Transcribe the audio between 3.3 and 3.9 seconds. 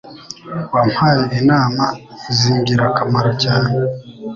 cyane.